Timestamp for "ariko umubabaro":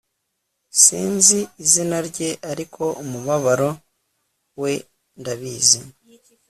2.51-3.69